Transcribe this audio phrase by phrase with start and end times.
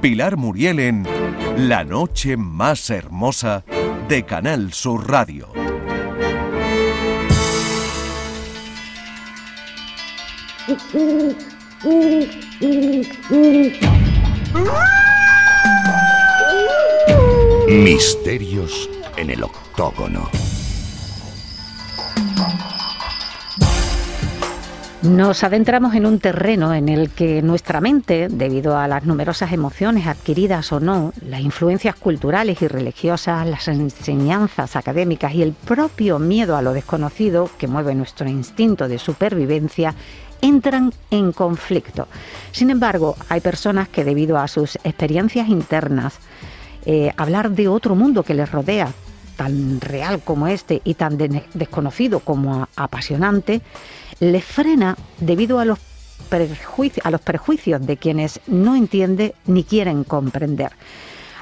[0.00, 1.06] Pilar Muriel en
[1.56, 3.64] La Noche Más Hermosa
[4.08, 5.48] de Canal Sur Radio.
[17.68, 20.47] Misterios en el octógono.
[25.02, 30.08] Nos adentramos en un terreno en el que nuestra mente, debido a las numerosas emociones
[30.08, 36.56] adquiridas o no, las influencias culturales y religiosas, las enseñanzas académicas y el propio miedo
[36.56, 39.94] a lo desconocido que mueve nuestro instinto de supervivencia,
[40.40, 42.08] entran en conflicto.
[42.50, 46.18] Sin embargo, hay personas que debido a sus experiencias internas,
[46.86, 48.92] eh, hablar de otro mundo que les rodea,
[49.38, 51.16] tan real como este y tan
[51.54, 53.62] desconocido como apasionante,
[54.18, 55.78] les frena debido a los,
[56.28, 60.72] prejuicios, a los perjuicios de quienes no entienden ni quieren comprender.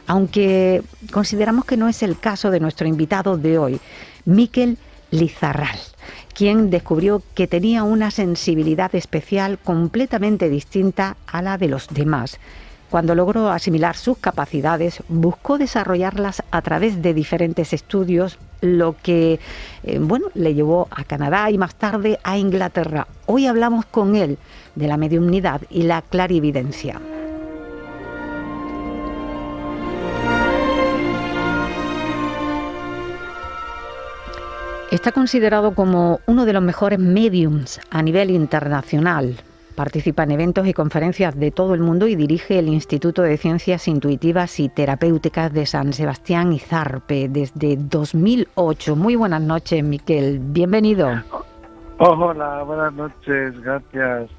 [0.06, 3.80] Aunque consideramos que no es el caso de nuestro invitado de hoy,
[4.26, 4.76] Miquel
[5.10, 5.78] Lizarral,
[6.34, 12.38] quien descubrió que tenía una sensibilidad especial completamente distinta a la de los demás
[12.96, 19.38] cuando logró asimilar sus capacidades, buscó desarrollarlas a través de diferentes estudios, lo que
[19.82, 23.06] eh, bueno, le llevó a Canadá y más tarde a Inglaterra.
[23.26, 24.38] Hoy hablamos con él
[24.76, 26.98] de la mediumnidad y la clarividencia.
[34.90, 39.36] Está considerado como uno de los mejores mediums a nivel internacional
[39.76, 43.86] Participa en eventos y conferencias de todo el mundo y dirige el Instituto de Ciencias
[43.88, 48.96] Intuitivas y Terapéuticas de San Sebastián y Zarpe desde 2008.
[48.96, 50.38] Muy buenas noches, Miquel.
[50.40, 51.10] Bienvenido.
[51.98, 53.60] Hola, buenas noches.
[53.60, 54.30] Gracias.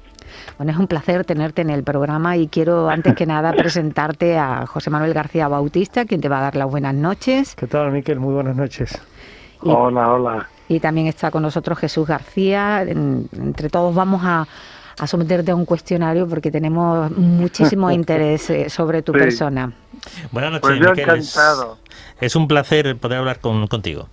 [0.56, 4.66] Bueno, es un placer tenerte en el programa y quiero antes que nada presentarte a
[4.66, 7.54] José Manuel García Bautista, quien te va a dar las buenas noches.
[7.54, 8.18] ¿Qué tal, Miquel?
[8.18, 9.00] Muy buenas noches.
[9.60, 10.48] hola, hola.
[10.68, 12.82] Y también está con nosotros Jesús García.
[12.82, 14.48] entre todos vamos a,
[14.98, 19.72] a someterte a un cuestionario porque tenemos muchísimo interés eh, sobre tu persona.
[20.30, 21.78] Buenas noches, pues yo encantado.
[22.20, 24.08] Es, un placer poder hablar con, contigo.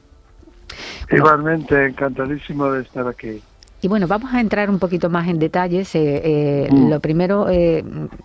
[1.11, 3.41] Igualmente, encantadísimo de estar aquí.
[3.85, 5.93] Y bueno, vamos a entrar un poquito más en detalles.
[5.93, 6.89] Eh, eh, mm.
[6.89, 7.83] Lo primero, eh,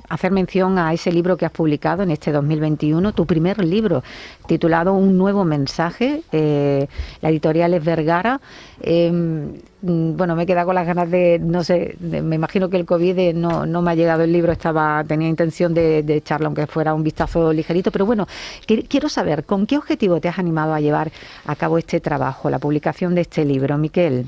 [0.08, 4.02] hacer mención a ese libro que has publicado en este 2021, tu primer libro,
[4.46, 6.22] titulado Un nuevo mensaje.
[6.32, 8.40] la editorial es Vergara.
[8.80, 12.86] Em, bueno, me he quedado con las ganas de, no sé, me imagino que el
[12.86, 16.66] COVID no, no me ha llegado el libro, estaba tenía intención de, de echarlo, aunque
[16.68, 18.26] fuera un vistazo ligerito, pero bueno,
[18.66, 21.12] quiero saber, ¿con qué objetivo te has animado a llevar
[21.44, 24.26] a cabo este trabajo, la publicación de este libro, Miquel?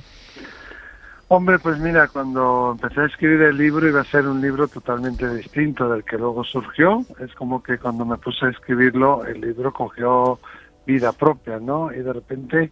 [1.35, 5.27] Hombre, pues mira, cuando empecé a escribir el libro iba a ser un libro totalmente
[5.35, 7.07] distinto del que luego surgió.
[7.21, 10.39] Es como que cuando me puse a escribirlo, el libro cogió
[10.85, 11.91] vida propia, ¿no?
[11.91, 12.71] Y de repente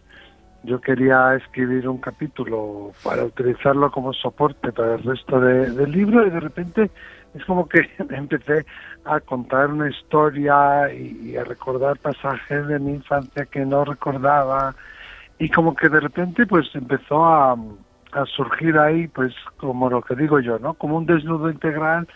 [0.61, 6.29] yo quería escribir un capítulo para utilizarlo como soporte para el resto del libro y
[6.29, 6.91] de repente
[7.33, 8.67] es como que empecé
[9.05, 14.75] a contar una historia y a recordar pasajes de mi infancia que no recordaba
[15.39, 17.55] y como que de repente pues empezó a
[18.11, 20.73] a surgir ahí, pues como lo que digo yo, ¿no?
[20.73, 22.07] Como un desnudo integral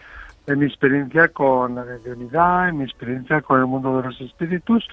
[0.45, 4.87] de mi experiencia con la divinidad, en mi experiencia con el mundo de los espíritus.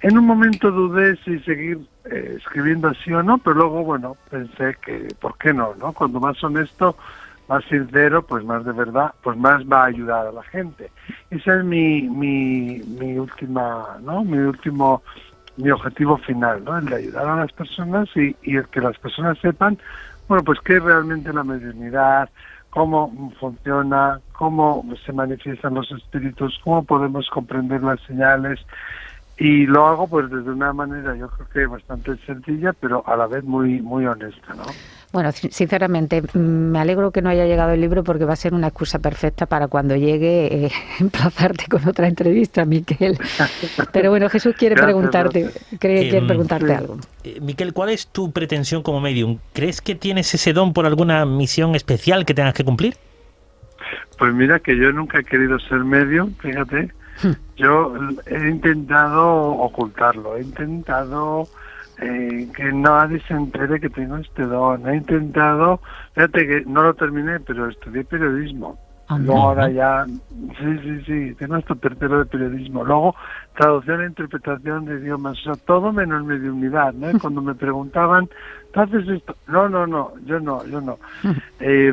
[0.00, 4.76] En un momento dudé si seguir eh, escribiendo así o no, pero luego, bueno, pensé
[4.84, 5.74] que, ¿por qué no?
[5.76, 5.92] no?
[5.92, 6.96] Cuando más honesto,
[7.48, 10.90] más sincero, pues más de verdad, pues más va a ayudar a la gente.
[11.30, 14.22] Ese es mi, mi, mi última, ¿no?
[14.24, 15.02] Mi último,
[15.56, 16.78] mi objetivo final, ¿no?
[16.78, 19.78] El de ayudar a las personas y, y el que las personas sepan
[20.28, 22.28] bueno, pues qué es realmente la mediunidad,
[22.70, 28.60] cómo funciona, cómo se manifiestan los espíritus, cómo podemos comprender las señales.
[29.38, 33.26] Y lo hago pues desde una manera yo creo que bastante sencilla, pero a la
[33.26, 34.64] vez muy muy honesta, ¿no?
[35.10, 38.52] Bueno, sinceramente, mm, me alegro que no haya llegado el libro porque va a ser
[38.52, 43.18] una excusa perfecta para cuando llegue eh, emplazarte con otra entrevista, Miquel.
[43.92, 46.98] Pero bueno, Jesús quiere preguntarte, quiere em, preguntarte algo.
[47.24, 49.38] Eh, Miquel, ¿cuál es tu pretensión como medium?
[49.54, 52.96] ¿Crees que tienes ese don por alguna misión especial que tengas que cumplir?
[54.18, 56.92] Pues mira que yo nunca he querido ser medium, fíjate.
[57.22, 57.32] Hmm.
[57.56, 57.94] Yo
[58.26, 61.48] he intentado ocultarlo, he intentado
[62.00, 64.88] eh, que nadie se entere que tengo este don.
[64.88, 65.80] He intentado,
[66.14, 68.78] fíjate que no lo terminé, pero estudié periodismo.
[69.10, 72.84] Luego ahora ya, sí, sí, sí, tengo esto tercero de periodismo.
[72.84, 73.14] Luego,
[73.56, 77.18] traducción e interpretación de idiomas, o sea, todo menos mediunidad, ¿no?
[77.20, 78.28] Cuando me preguntaban,
[78.72, 79.34] ¿tú haces esto?
[79.46, 80.98] No, no, no, yo no, yo no.
[81.60, 81.92] eh,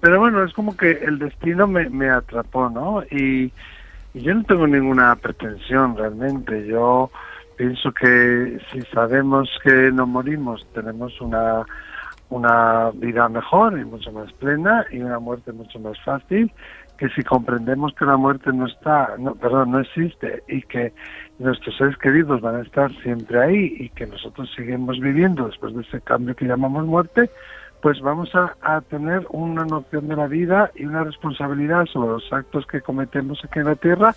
[0.00, 3.02] pero bueno, es como que el destino me, me atrapó, ¿no?
[3.10, 3.52] Y,
[4.14, 6.66] Y yo no tengo ninguna pretensión realmente.
[6.66, 7.10] Yo
[7.56, 11.64] pienso que si sabemos que no morimos, tenemos una,
[12.30, 16.52] una vida mejor y mucho más plena y una muerte mucho más fácil
[16.98, 20.92] que si comprendemos que la muerte no está, no, perdón, no existe y que
[21.38, 25.82] nuestros seres queridos van a estar siempre ahí y que nosotros seguimos viviendo después de
[25.82, 27.30] ese cambio que llamamos muerte,
[27.82, 32.32] pues vamos a, a tener una noción de la vida y una responsabilidad sobre los
[32.32, 34.14] actos que cometemos aquí en la Tierra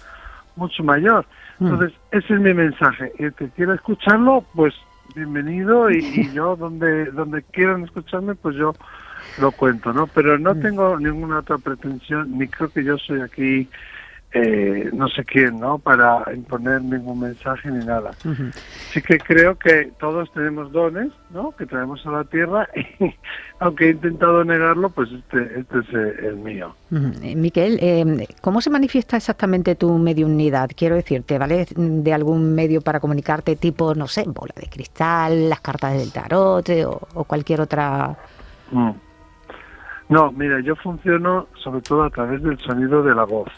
[0.57, 1.25] mucho mayor.
[1.59, 3.11] Entonces, ese es mi mensaje.
[3.17, 4.73] Y el que quiera escucharlo, pues
[5.15, 8.73] bienvenido y, y yo donde donde quieran escucharme, pues yo
[9.39, 10.07] lo cuento, ¿no?
[10.07, 13.67] Pero no tengo ninguna otra pretensión, ni creo que yo soy aquí
[14.33, 15.79] eh, no sé quién, ¿no?
[15.79, 18.11] Para imponer ningún mensaje ni nada.
[18.91, 21.51] Sí que creo que todos tenemos dones, ¿no?
[21.51, 22.67] Que traemos a la tierra
[22.99, 23.15] y
[23.59, 26.75] aunque he intentado negarlo, pues este, este es eh, el mío.
[26.91, 30.69] Eh, Miquel, eh, ¿cómo se manifiesta exactamente tu mediunidad?
[30.75, 31.65] Quiero decirte, ¿vale?
[31.75, 36.67] De algún medio para comunicarte tipo, no sé, bola de cristal, las cartas del tarot
[36.69, 38.17] eh, o, o cualquier otra...
[38.71, 38.91] Mm.
[40.09, 43.49] No, mira, yo funciono sobre todo a través del sonido de la voz.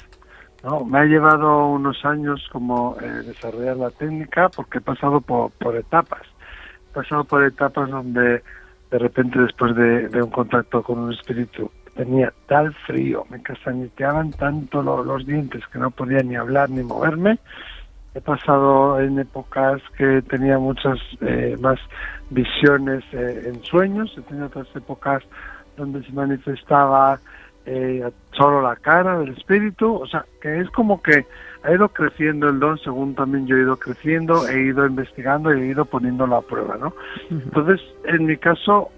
[0.63, 0.83] ¿No?
[0.85, 6.21] Me ha llevado unos años como eh, desarrollar la técnica porque he pasado por, etapas.
[6.89, 8.41] He pasado por etapas donde
[8.91, 14.81] de repente después de, un contacto con un espíritu tenía tal frío, me castañeteaban tanto
[14.81, 17.39] lo- los dientes que no podía ni hablar ni moverme.
[18.15, 21.77] He pasado en épocas que tenía muchas eh, más
[22.31, 25.23] visiones eh, en sueños, he tenido otras épocas
[25.77, 27.19] donde se manifestaba
[27.71, 31.25] eh, solo la cara del espíritu, o sea, que es como que
[31.61, 35.61] ha ido creciendo el don según también yo he ido creciendo, he ido investigando y
[35.61, 36.93] he ido poniéndolo a prueba, ¿no?
[37.29, 38.89] Entonces, en mi caso,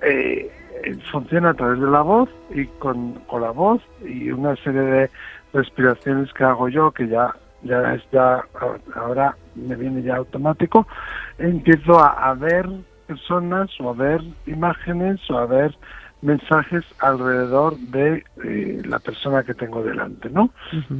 [0.00, 0.50] eh,
[0.84, 4.80] eh, funciona a través de la voz y con, con la voz y una serie
[4.80, 5.10] de
[5.52, 8.42] respiraciones que hago yo, que ya ya es ya
[8.94, 10.86] ahora me viene ya automático,
[11.38, 12.68] empiezo a, a ver
[13.06, 15.74] personas o a ver imágenes o a ver
[16.24, 20.50] mensajes alrededor de eh, la persona que tengo delante, ¿no?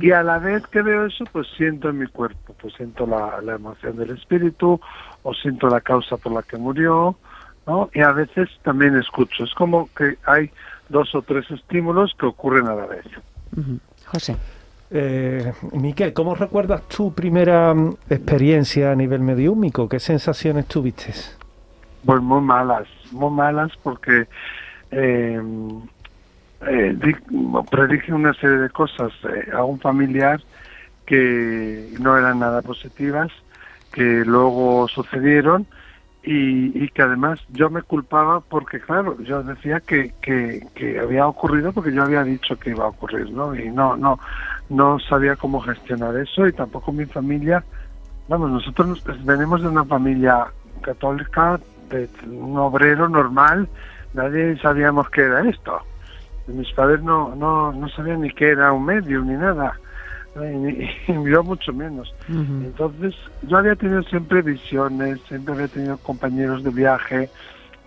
[0.01, 3.41] Y a la vez que veo eso, pues siento en mi cuerpo, pues siento la,
[3.41, 4.79] la emoción del espíritu
[5.23, 7.17] o siento la causa por la que murió,
[7.67, 7.89] ¿no?
[7.95, 9.45] Y a veces también escucho.
[9.45, 10.51] Es como que hay
[10.91, 13.07] dos o tres estímulos que ocurren a la vez.
[14.07, 14.37] José.
[14.91, 19.89] Eh, Miquel, ¿cómo recuerdas tu primera mm, experiencia a nivel mediúmico?
[19.89, 21.13] ¿Qué sensaciones tuviste?
[22.05, 24.27] Pues muy malas, muy malas porque
[24.95, 25.41] eh,
[26.61, 27.17] eh, di-
[27.71, 30.41] predije una serie de cosas eh, a un familiar
[31.07, 33.31] que no eran nada positivas,
[33.93, 35.69] que luego sucedieron
[36.23, 41.73] y, que además yo me culpaba porque, claro, yo decía que, que, que había ocurrido
[41.73, 43.55] porque yo había dicho que iba a ocurrir, ¿no?
[43.55, 44.19] Y no, no,
[44.71, 47.65] no sabía cómo gestionar eso y tampoco mi familia,
[48.27, 50.47] vamos, nosotros nos- venimos de una familia
[50.83, 53.69] católica, de un obrero normal,
[54.15, 55.81] nadie sabíamos qué era esto.
[56.47, 59.79] Mis padres no, no, no sabían ni qué era un medio ni nada,
[60.37, 60.89] y,
[61.31, 62.15] yo mucho menos.
[62.65, 67.31] Entonces, yo había tenido siempre visiones, siempre había tenido compañeros de viaje.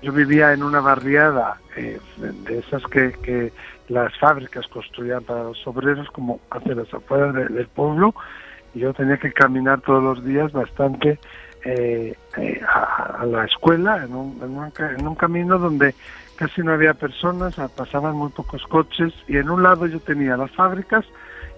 [0.01, 3.51] Yo vivía en una barriada eh, de esas que, que
[3.89, 8.13] las fábricas construían para los obreros, como hacia las afueras de- del pueblo,
[8.73, 11.19] y yo tenía que caminar todos los días bastante
[11.65, 15.95] eh, eh, a, a la escuela, en un, en, un, en un camino donde
[16.35, 20.37] casi no había personas, ah, pasaban muy pocos coches, y en un lado yo tenía
[20.37, 21.05] las fábricas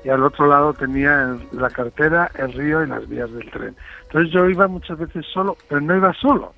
[0.03, 3.75] y al otro lado tenía el- la carretera, el río y las vías del tren.
[4.03, 6.53] Entonces yo iba muchas veces solo, pero no iba solo.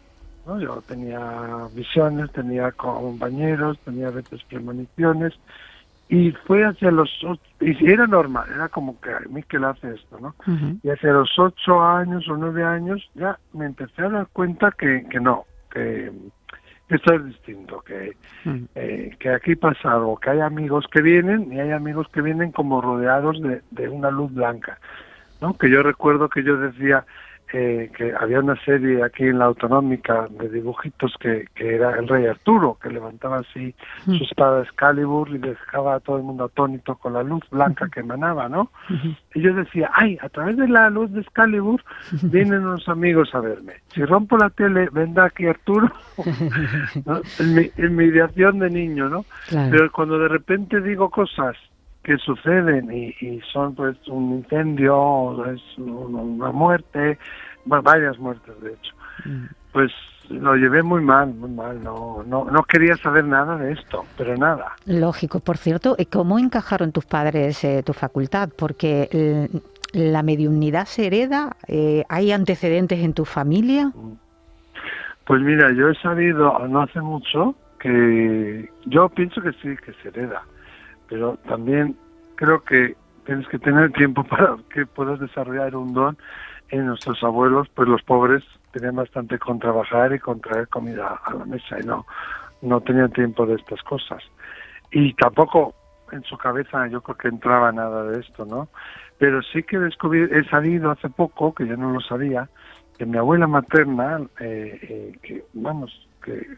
[0.45, 0.59] ¿no?
[0.59, 1.19] Yo tenía
[1.73, 5.33] visiones, tenía compañeros, tenía a veces premoniciones
[6.11, 7.09] y fue hacia los
[7.61, 10.35] y era normal, era como que a mí que le hace esto, ¿no?
[10.83, 15.05] Y hacia los ocho años o nueve años ya me empecé a dar cuenta que,
[15.09, 16.11] que no, que,
[16.89, 18.17] que esto es distinto, que,
[18.75, 22.51] eh, que aquí pasa algo, que hay amigos que vienen y hay amigos que vienen
[22.51, 24.79] como rodeados de, de una luz blanca,
[25.39, 25.57] ¿no?
[25.57, 27.05] Que yo recuerdo que yo decía
[27.53, 32.07] eh, que había una serie aquí en la autonómica de dibujitos que, que era el
[32.07, 33.73] rey Arturo, que levantaba así
[34.05, 38.01] su espada Excalibur y dejaba a todo el mundo atónito con la luz blanca que
[38.01, 38.71] emanaba, ¿no?
[39.33, 41.83] Y yo decía, ay, a través de la luz de Excalibur
[42.23, 43.73] vienen unos amigos a verme.
[43.93, 45.91] Si rompo la tele, vendrá aquí Arturo.
[47.05, 47.21] ¿no?
[47.39, 49.25] en, mi, en mi ideación de niño, ¿no?
[49.47, 49.69] Claro.
[49.71, 51.55] Pero cuando de repente digo cosas
[52.03, 57.17] que suceden y, y son pues un incendio, es un- una muerte,
[57.65, 58.93] bueno, varias muertes de hecho,
[59.71, 59.91] pues
[60.29, 64.35] lo llevé muy mal, muy mal, no, no, no quería saber nada de esto, pero
[64.37, 64.73] nada.
[64.85, 68.49] Lógico, por cierto, ¿y ¿cómo encajaron tus padres eh, tu facultad?
[68.57, 69.49] Porque eh,
[69.93, 71.57] ¿La mediunidad se hereda?
[71.67, 73.91] Eh, ¿Hay antecedentes en tu familia?
[75.25, 80.07] Pues mira, yo he sabido no hace mucho que yo pienso que sí, que se
[80.09, 80.43] hereda,
[81.11, 81.97] pero también
[82.35, 86.17] creo que tienes que tener tiempo para que puedas desarrollar un don
[86.69, 91.33] en nuestros abuelos, pues los pobres tenían bastante con trabajar y con traer comida a
[91.33, 92.07] la mesa y no,
[92.61, 94.23] no tenían tiempo de estas cosas.
[94.89, 95.75] Y tampoco
[96.13, 98.69] en su cabeza yo creo que entraba nada de esto, ¿no?
[99.17, 102.47] Pero sí que descubrí, he sabido hace poco, que yo no lo sabía,
[102.97, 106.57] que mi abuela materna, eh, eh, que vamos, que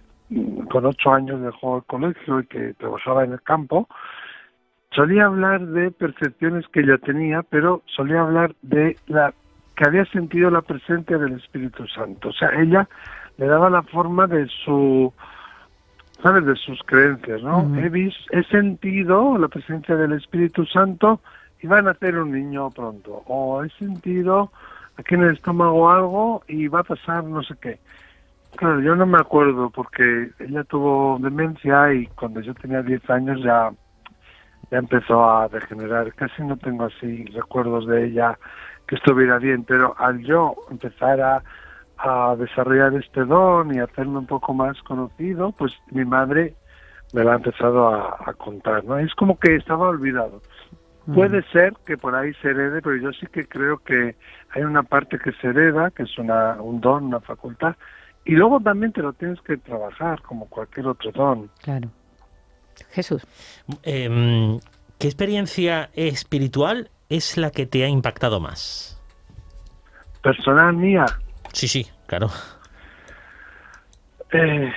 [0.69, 3.87] con ocho años dejó el colegio y que trabajaba en el campo,
[4.95, 9.33] solía hablar de percepciones que ella tenía, pero solía hablar de la
[9.75, 12.29] que había sentido la presencia del Espíritu Santo.
[12.29, 12.87] O sea, ella
[13.37, 15.11] le daba la forma de su,
[16.21, 16.45] ¿sabes?
[16.45, 17.75] De sus creencias, ¿no?
[17.79, 21.21] he, vis, he sentido la presencia del Espíritu Santo
[21.61, 23.23] y va a nacer un niño pronto.
[23.25, 24.51] O he sentido
[24.97, 27.79] aquí en el estómago algo y va a pasar no sé qué.
[28.55, 33.41] Claro, yo no me acuerdo porque ella tuvo demencia y cuando yo tenía 10 años
[33.41, 33.71] ya,
[34.71, 36.13] ya empezó a degenerar.
[36.13, 38.37] Casi no tengo así recuerdos de ella
[38.87, 41.43] que estuviera bien, pero al yo empezar a,
[42.37, 46.53] desarrollar este don y hacerme un poco más conocido, pues mi madre
[47.13, 48.97] me lo ha empezado a, contar, ¿no?
[48.97, 50.41] Es como que estaba olvidado.
[51.13, 54.17] Puede ser que por ahí se herede, pero yo sí que creo que
[54.49, 57.75] hay una parte que se hereda, que es una, un don, una facultad,
[58.25, 61.49] y luego también te lo tienes que trabajar como cualquier otro don.
[61.61, 61.89] Claro.
[62.91, 63.25] Jesús.
[63.83, 64.59] Em,
[64.99, 69.01] ¿Qué experiencia espiritual es la que te ha impactado más?
[70.21, 71.05] Personal mía.
[71.51, 72.29] Sí, sí, claro.
[74.31, 74.71] Eh,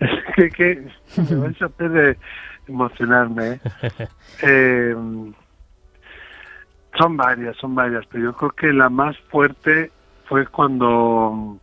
[0.00, 2.18] es que, que me voy a de
[2.68, 3.52] emocionarme.
[3.52, 3.60] ¿eh?
[4.42, 4.94] eh,
[6.98, 9.90] son varias, son varias, pero yo creo que la más fuerte
[10.26, 11.58] fue cuando,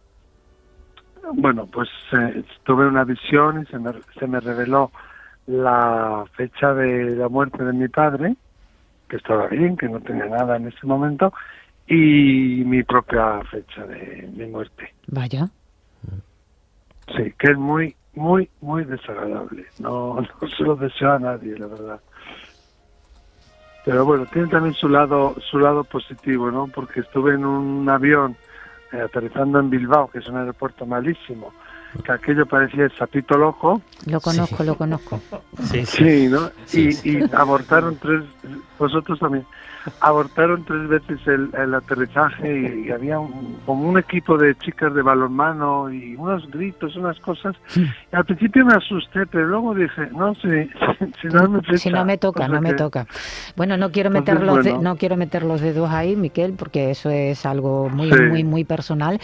[1.32, 4.92] bueno, pues eh, tuve una visión y se me, se me reveló
[5.48, 8.36] la fecha de la muerte de mi padre,
[9.08, 11.34] que estaba bien, que no tenía nada en ese momento,
[11.88, 14.94] y mi propia fecha de mi muerte.
[15.08, 15.50] Vaya.
[17.16, 19.66] Sí, que es muy, muy, muy desagradable.
[19.80, 22.00] No, no se lo deseo a nadie, la verdad.
[23.86, 26.68] Pero bueno, tiene también su lado, su lado positivo, ¿no?
[26.68, 28.38] Porque estuve en un avión
[29.02, 31.54] aterrizando en Bilbao, que es un aeropuerto malísimo,
[32.04, 33.82] que aquello parecía el sapito loco.
[34.06, 35.22] Lo conozco, lo conozco.
[35.64, 36.28] Sí, sí.
[36.28, 36.50] ¿no?
[36.72, 38.24] y, y abortaron tres,
[38.80, 39.46] vosotros también,
[40.00, 43.16] abortaron tres veces el, aterrizaje y, había
[43.66, 47.56] como un equipo de chicas de balonmano y unos gritos, unas cosas.
[48.12, 50.70] al principio me asusté, pero luego dije, no sé,
[51.22, 53.08] si, no me Si no me toca, no me toca.
[53.56, 57.46] Bueno, no quiero meter los no quiero meter los dedos ahí, Miquel, porque eso es
[57.46, 59.20] algo muy muy muy personal,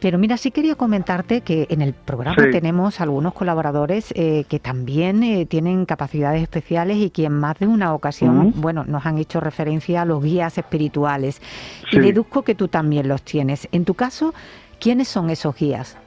[0.00, 5.22] pero mira, sí quería comentarte que en el programa tenemos algunos colaboradores eh, que también
[5.22, 9.40] eh, tienen capacidades especiales y que en más de una ocasión, bueno, nos han hecho
[9.40, 11.40] referencia los guías espirituales.
[11.90, 13.68] Y deduzco que tú también los tienes.
[13.72, 14.34] En tu caso,
[14.80, 15.98] ¿quiénes son esos guías?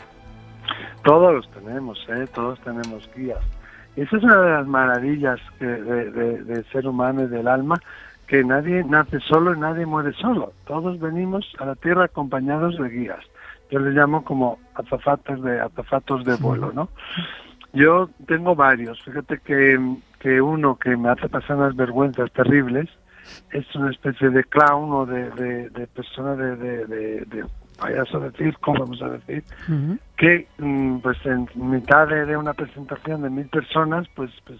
[1.03, 2.27] Todos los tenemos, ¿eh?
[2.33, 3.39] todos tenemos guías.
[3.95, 7.79] Esa es una de las maravillas del ser humano y del alma,
[8.27, 10.53] que nadie nace solo y nadie muere solo.
[10.65, 13.23] Todos venimos a la tierra acompañados de guías.
[13.71, 16.89] Yo les llamo como azafatos de azafatos de vuelo, ¿no?
[17.73, 19.01] Yo tengo varios.
[19.03, 19.77] Fíjate que,
[20.19, 22.89] que uno que me hace pasar unas vergüenzas terribles
[23.51, 25.29] es una especie de clown o de,
[25.69, 26.55] de, persona de,
[26.85, 27.45] de,
[27.79, 29.43] payaso de circo, vamos a decir,
[30.17, 34.59] que mm, pues en mitad de, una presentación de mil personas, pues, pues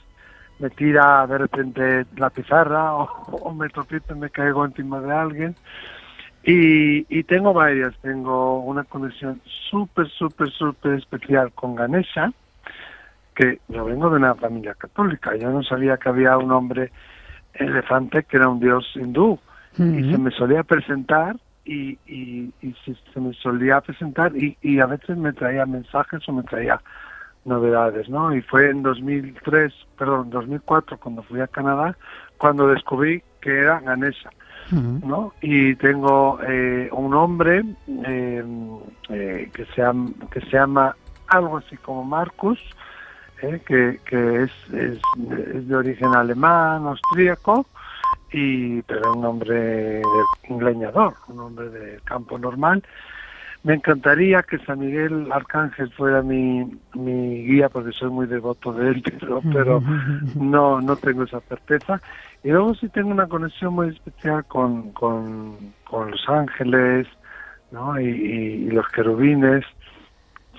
[0.59, 5.55] me tira de repente la pizarra o, me tropiezo y me caigo encima de alguien.
[6.47, 12.31] Y, y tengo varias, tengo una conexión súper, súper, súper especial con Ganesha,
[13.33, 16.91] que yo vengo de una familia católica, yo no sabía que había un hombre
[17.55, 19.39] elefante que era un dios hindú.
[19.77, 21.35] Y se me solía presentar
[21.65, 22.53] y, y,
[22.85, 26.79] se, me solía presentar y, y a veces me traía mensajes o me traía
[27.43, 28.33] novedades, ¿no?
[28.33, 31.97] Y fue en 2003, perdón, 2004 cuando fui a Canadá
[32.37, 34.29] cuando descubrí que era Ganesha,
[34.71, 35.33] ¿no?
[35.41, 38.77] Y tengo eh, un hombre em,
[39.09, 40.95] eh, que, se llama, que se llama
[41.27, 42.59] algo así como Marcus,
[43.41, 43.61] ¿eh?
[43.65, 44.99] que, que es, es,
[45.67, 47.65] de origen alemán, austríaco,
[48.31, 50.03] y, pero es un hombre de,
[50.49, 52.83] un leñador, un hombre del campo normal.
[53.63, 58.89] Me encantaría que San Miguel Arcángel fuera mi, mi guía porque soy muy devoto de
[58.89, 59.81] él, pero, pero
[60.35, 61.99] no, no tengo esa certeza.
[62.45, 67.07] Y luego sí tengo una conexión muy especial con, con, con Los Ángeles,
[67.71, 67.99] ¿no?
[67.99, 69.65] Y, y- y los querubines.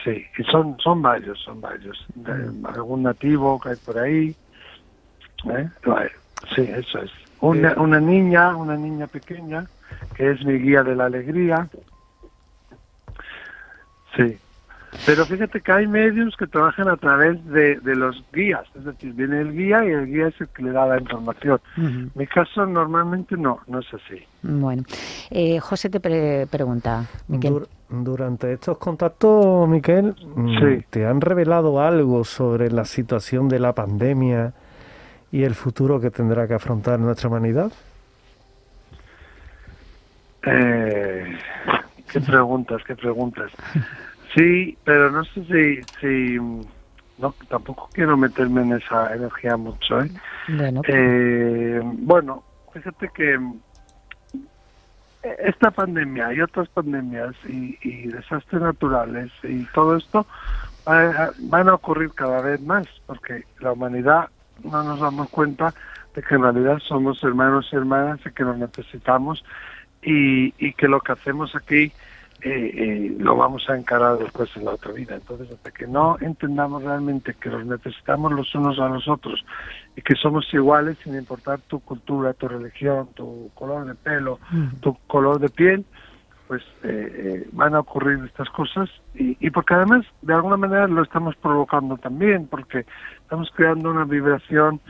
[0.02, 2.04] Sí, y son, son varios, son varios.
[2.16, 4.34] De- algún nativo que hay por ahí.
[5.48, 5.68] ¿eh?
[6.56, 7.12] Sí, eso es.
[7.40, 9.66] Una, una niña, una niña pequeña,
[10.16, 11.68] que es mi guía de la alegría.
[14.16, 14.40] Sí.
[15.04, 19.12] Pero fíjate que hay medios que trabajan a través de, de los guías, es decir,
[19.12, 21.60] viene el guía y el guía es el que le da la información.
[21.76, 24.24] En mi caso normalmente no, no es así.
[24.42, 24.82] Bueno,
[25.30, 27.52] eh, José te pre- pregunta, Miquel.
[27.52, 30.84] Dur- durante estos contactos, Miquel, mm, Sí.
[30.90, 34.54] ¿te han revelado algo sobre la situación de la pandemia
[35.30, 37.70] y el futuro que tendrá que afrontar nuestra humanidad?
[40.46, 41.36] Eh,
[42.12, 43.50] qué preguntas, qué preguntas.
[44.36, 46.38] Sí, pero no sé si, si
[47.18, 50.02] no, tampoco quiero meterme en esa energía mucho.
[50.02, 50.10] ¿eh?
[50.48, 53.60] Bueno, Eh, bueno, fíjate que mm,
[55.38, 60.26] esta pandemia y otras pandemias y, y desastres naturales y todo esto
[60.86, 64.28] va- van a ocurrir cada vez más porque la humanidad
[64.62, 65.74] no nos damos cuenta
[66.14, 69.42] de que en realidad somos hermanos y hermanas y que nos necesitamos
[70.02, 71.92] y, y que lo que hacemos aquí
[72.42, 75.14] eh, eh, lo vamos a encarar después en la otra vida.
[75.14, 79.44] Entonces, hasta que no entendamos realmente que los necesitamos los unos a los otros
[79.96, 84.38] y que somos iguales sin importar tu cultura, tu religión, tu color de pelo,
[84.80, 85.84] tu color de piel,
[86.46, 90.86] pues eh, eh, van a ocurrir estas cosas y, y porque además de alguna manera
[90.86, 92.86] lo estamos provocando también porque
[93.22, 94.80] estamos creando una vibración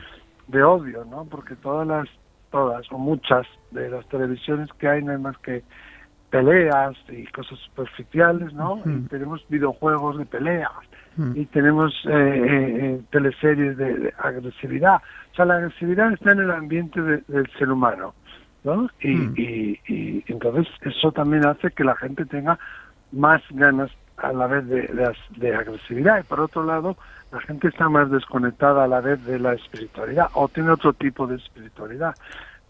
[0.47, 1.25] de odio, ¿no?
[1.25, 2.07] Porque todas las,
[2.51, 5.63] todas o muchas de las televisiones que hay no hay más que
[6.29, 8.81] peleas y cosas superficiales, ¿no?
[8.85, 10.71] Y tenemos videojuegos de peleas
[11.35, 14.97] y tenemos eh, eh, eh, teleseries de, de agresividad.
[15.31, 18.13] O sea, la agresividad está en el ambiente de- del ser humano,
[18.63, 18.87] ¿no?
[19.01, 22.59] Y, y, y entonces eso también hace que la gente tenga
[23.11, 26.97] más ganas a la vez de, de agresividad y por otro lado
[27.31, 31.25] la gente está más desconectada a la vez de la espiritualidad o tiene otro tipo
[31.27, 32.15] de espiritualidad.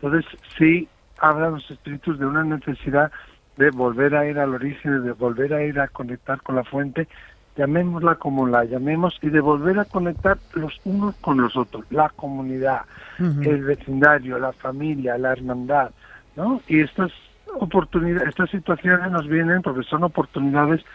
[0.01, 0.25] Entonces
[0.57, 0.87] sí
[1.19, 3.11] hablan los espíritus de una necesidad
[3.57, 7.07] de volver a ir al origen, de volver a ir a conectar con la fuente,
[7.55, 12.09] llamémosla como la llamemos, y de volver a conectar los unos con los otros, la
[12.09, 12.81] comunidad,
[13.19, 15.89] el vecindario, la familia, la hermandad,
[16.35, 16.61] ¿no?
[16.67, 17.11] Y estas
[17.59, 20.85] oportunidades, estas situaciones nos vienen porque son oportunidades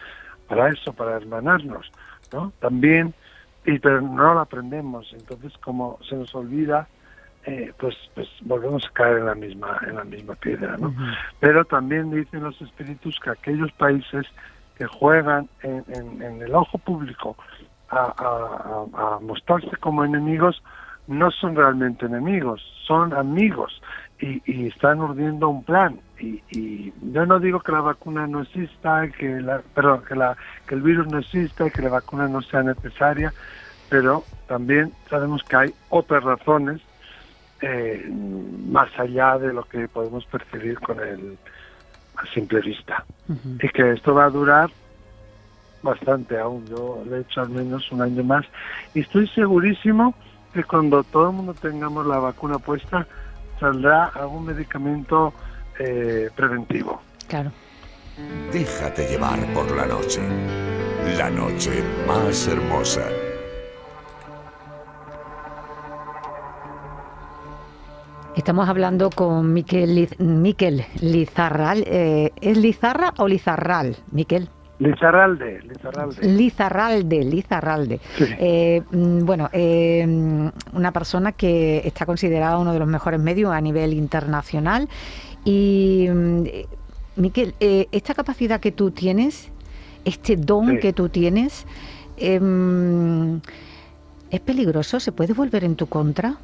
[0.48, 1.90] para eso, para hermanarnos,
[2.32, 2.52] ¿no?
[2.60, 3.12] También,
[3.66, 6.86] y pero no lo aprendemos, entonces como se nos olvida,
[7.46, 10.94] eh, pues pues volvemos a caer en la misma en la misma piedra, ¿no?
[11.40, 14.26] Pero también dicen los espíritus que aquellos países
[14.78, 17.36] que juegan en, en- en el ojo público
[17.90, 20.62] a, a- a- a mostrarse como enemigos
[21.08, 23.82] no son realmente enemigos, son amigos
[24.20, 25.98] y, y están urdiendo un plan.
[26.20, 30.36] Y, y yo no digo que la vacuna no exista, que la, perdón, que, la,
[30.68, 33.32] que el virus no exista, que la vacuna no sea necesaria,
[33.90, 36.80] pero también sabemos que hay otras razones
[37.62, 41.38] eh, más allá de lo que podemos percibir con el
[42.16, 43.04] a simple vista.
[43.28, 44.70] Y que esto va a durar
[45.82, 46.66] bastante aún.
[46.66, 48.44] Yo le he hecho al menos un año más.
[48.94, 50.14] Y estoy segurísimo
[50.52, 53.06] que cuando todo el mundo tengamos la vacuna puesta,
[53.58, 55.32] saldrá algún medicamento
[55.78, 57.00] eh, preventivo.
[57.28, 57.50] claro.
[58.52, 60.20] Déjate llevar por la noche.
[61.16, 63.08] La noche más hermosa.
[68.36, 71.84] Estamos hablando con Miquel, Liz- Miquel Lizarral.
[71.86, 74.48] eh, ¿Es Lizarra o Lizarral, Miquel?
[74.78, 76.26] Lizarralde, Lizarralde.
[76.28, 78.00] Lizarralde, Lizarralde.
[78.16, 78.24] Sí.
[78.38, 83.52] Eh, mm, bueno, eh, mm, una persona que está considerada uno de los mejores medios
[83.52, 84.88] a nivel internacional.
[85.44, 86.42] Y, mm,
[87.16, 89.50] Miquel, eh, esta capacidad que tú tienes,
[90.06, 90.78] este don Sí.
[90.78, 91.66] que tú tienes,
[92.18, 93.36] mm,
[94.30, 94.98] ¿es peligroso?
[95.00, 96.36] ¿Se puede volver en tu contra?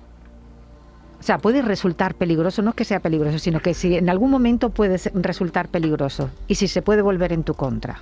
[1.18, 4.30] O sea, puede resultar peligroso, no es que sea peligroso, sino que si en algún
[4.30, 7.98] momento puede resultar peligroso y si se puede volver en tu contra.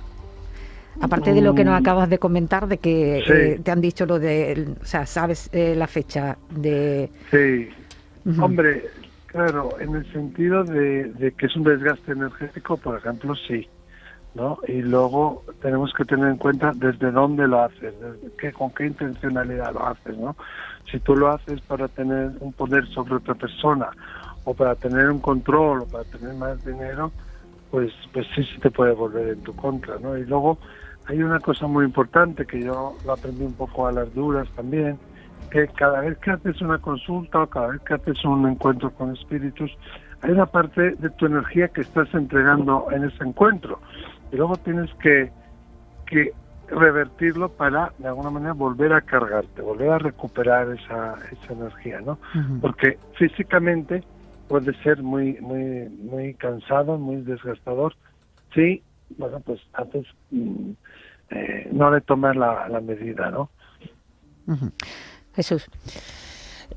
[1.01, 1.83] Aparte de lo que nos Mm.
[1.83, 3.33] acabas de comentar, de que Sí.
[3.33, 7.09] eh, te han dicho lo de, o sea, sabes eh, la fecha de...
[7.31, 7.69] Sí.
[8.41, 8.85] Hombre,
[9.27, 13.67] claro, en el sentido de, de que es un desgaste energético, por ejemplo, sí.
[14.35, 14.59] ¿no?
[14.67, 18.85] Y luego tenemos que tener en cuenta desde dónde lo haces, desde qué, con qué
[18.85, 20.35] intencionalidad lo haces, ¿no?
[20.91, 23.89] Si tú lo haces para tener un poder sobre otra persona
[24.43, 27.11] o para tener un control o para tener más dinero,
[27.71, 30.17] pues pues sí se te puede volver en tu contra, ¿no?
[30.17, 30.57] Y luego
[31.05, 34.97] hay una cosa muy importante que yo lo aprendí un poco a las duras también
[35.49, 39.13] que cada vez que haces una consulta o cada vez que haces un encuentro con
[39.13, 39.71] espíritus,
[40.21, 43.79] hay una parte de tu energía que estás entregando en ese encuentro.
[44.31, 45.31] Y luego tienes que,
[46.05, 46.33] que
[46.67, 52.19] revertirlo para, de alguna manera, volver a cargarte, volver a recuperar esa, esa energía, ¿no?
[52.61, 54.03] Porque físicamente
[54.47, 57.95] puede ser muy, muy, muy cansado, muy desgastador.
[58.53, 58.83] Sí,
[59.17, 60.71] bueno, pues haces, mm,
[61.29, 63.49] eh, no le tomas la, la medida, ¿no?
[65.35, 65.67] Jesús.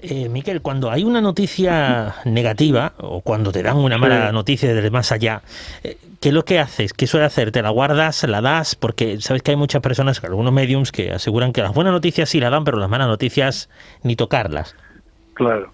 [0.03, 4.91] Eh, Miquel, cuando hay una noticia negativa o cuando te dan una mala noticia desde
[4.91, 5.43] más allá,
[5.85, 6.95] eh, ¿qué es lo que haces?
[6.95, 7.53] ¿Qué suele hacer?
[7.53, 8.25] ¿Te la guardas?
[8.25, 8.75] ¿La das?
[8.75, 12.41] Porque sabes que hay muchas personas, algunos mediums, que aseguran que las buenas noticias sí
[12.41, 13.69] la dan, pero las malas noticias
[14.03, 14.75] ni tocarlas.
[15.35, 15.71] Claro.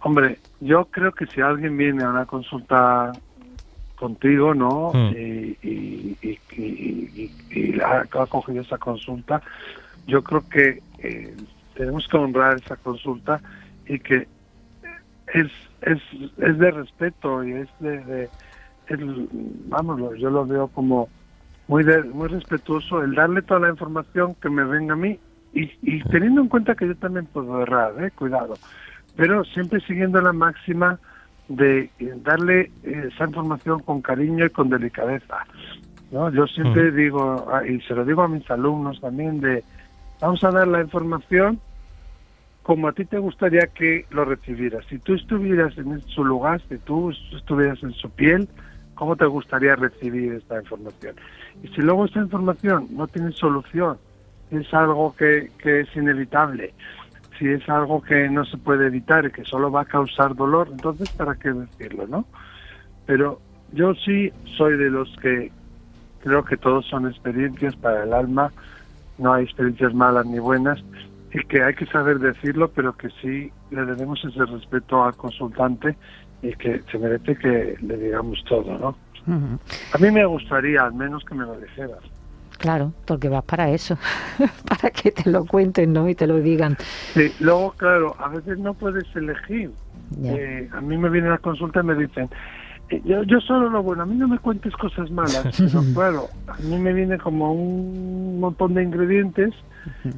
[0.00, 3.12] Hombre, yo creo que si alguien viene a una consulta
[3.96, 4.92] contigo, ¿no?
[4.94, 5.12] Mm.
[5.16, 6.38] Y, y,
[7.50, 9.42] y, ha cogido esa consulta,
[10.06, 11.34] yo creo que eh,
[11.78, 13.40] tenemos que honrar esa consulta
[13.86, 14.26] y que
[15.32, 15.46] es,
[15.82, 16.02] es,
[16.38, 18.30] es de respeto y es de, de
[19.68, 21.08] vamos, lo- yo lo veo como
[21.68, 25.20] muy de- muy respetuoso el darle toda la información que me venga a mí
[25.52, 28.10] y, y teniendo en cuenta que yo también puedo errar, ¿eh?
[28.10, 28.58] cuidado,
[29.16, 30.98] pero siempre siguiendo la máxima
[31.46, 35.36] de eh, darle eh, esa información con cariño y con delicadeza.
[36.10, 36.30] ¿no?
[36.32, 39.64] Yo siempre digo, ah, y se lo digo a mis alumnos también, de
[40.20, 41.60] vamos a dar la información
[42.68, 44.84] como a ti te gustaría que lo recibieras.
[44.90, 48.46] Si tú estuvieras en su lugar, si tú estuvieras en su piel,
[48.94, 51.16] ¿cómo te gustaría recibir esta información?
[51.62, 53.96] Y si luego esta información no tiene solución,
[54.50, 56.74] es algo que, que es inevitable,
[57.38, 60.68] si es algo que no se puede evitar y que solo va a causar dolor,
[60.70, 62.26] entonces ¿para qué decirlo, no?
[63.06, 63.40] Pero
[63.72, 65.50] yo sí soy de los que
[66.22, 68.52] creo que todos son experiencias para el alma,
[69.16, 70.84] no hay experiencias malas ni buenas,
[71.32, 75.96] y que hay que saber decirlo, pero que sí le debemos ese respeto al consultante
[76.42, 78.96] y que se merece que le digamos todo, ¿no?
[79.92, 81.98] A mí me gustaría al menos que me lo dijeras.
[82.58, 83.98] Claro, porque vas para eso,
[84.68, 86.08] para que te lo cuenten, ¿no?
[86.08, 86.76] Y te lo digan.
[87.14, 89.70] Sí, luego, claro, a veces no puedes elegir.
[90.24, 92.28] Eh, a mí me vienen a la consulta y me dicen,
[93.04, 96.56] yo, yo solo lo bueno, a mí no me cuentes cosas malas, pero claro, a
[96.58, 99.54] mí me viene como un montón de ingredientes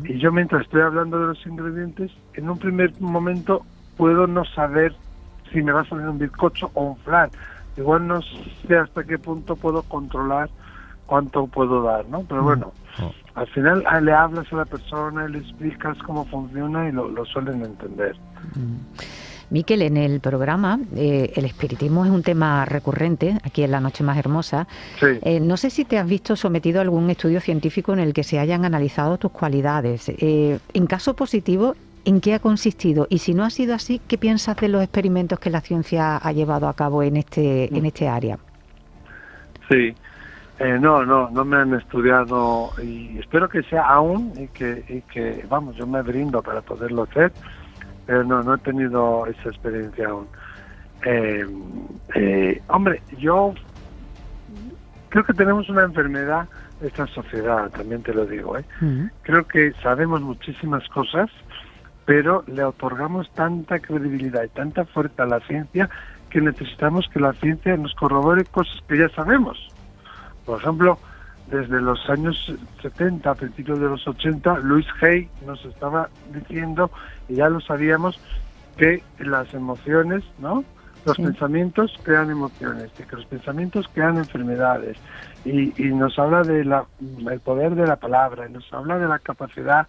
[0.04, 3.64] y yo mientras estoy hablando de los ingredientes, en un primer momento
[3.96, 4.94] puedo no saber
[5.52, 7.30] si me va a salir un bizcocho o un flan.
[7.76, 10.50] Igual no sé hasta qué punto puedo controlar
[11.06, 12.22] cuánto puedo dar, ¿no?
[12.28, 12.72] Pero bueno,
[13.34, 17.24] al final ah, le hablas a la persona, le explicas cómo funciona y lo, lo
[17.24, 18.16] suelen entender.
[19.50, 24.04] Miquel, en el programa eh, el espiritismo es un tema recurrente aquí en La Noche
[24.04, 24.66] Más Hermosa.
[25.00, 25.06] Sí.
[25.22, 28.22] Eh, no sé si te has visto sometido a algún estudio científico en el que
[28.22, 30.08] se hayan analizado tus cualidades.
[30.08, 33.06] Eh, en caso positivo, ¿en qué ha consistido?
[33.10, 36.32] Y si no ha sido así, ¿qué piensas de los experimentos que la ciencia ha
[36.32, 38.38] llevado a cabo en este, en este área?
[39.68, 39.94] Sí,
[40.62, 45.00] Eh, no, no, no me han estudiado y espero que sea aún y que, y
[45.10, 47.32] que, vamos, yo me brindo para poderlo hacer,
[48.06, 50.26] pero no, no he tenido esa experiencia aún.
[51.04, 51.46] Eh,
[52.14, 53.54] eh, hombre, yo
[55.08, 56.48] creo que tenemos una enfermedad
[56.80, 58.64] de esta sociedad, también te lo digo, ¿eh?
[59.22, 61.30] Creo que sabemos muchísimas cosas,
[62.06, 65.90] pero le otorgamos tanta credibilidad y tanta fuerza a la ciencia
[66.30, 69.58] que necesitamos que la ciencia nos corrobore cosas que ya sabemos.
[70.46, 70.98] Por ejemplo,
[71.50, 76.90] desde los años 70, a principios de los 80, Luis Hay nos estaba diciendo,
[77.28, 78.20] y ya lo sabíamos,
[78.76, 80.64] que las emociones, ¿no?
[81.04, 81.22] Los Sí.
[81.22, 84.96] pensamientos crean emociones, y que los pensamientos crean enfermedades.
[85.44, 86.84] Y, y nos habla de la,
[87.30, 89.86] el poder de la palabra, y nos habla de la capacidad